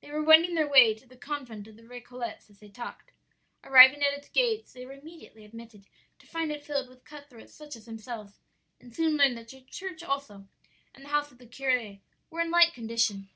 [0.00, 3.12] "They were wending their way to the convent of the Récollets as they talked.
[3.62, 5.86] Arrived at its gates they were immediately admitted,
[6.18, 8.40] to find it filled with cut throats such as themselves,
[8.80, 10.48] and soon learned that the church also
[10.92, 13.28] and the house of the curé were in like condition.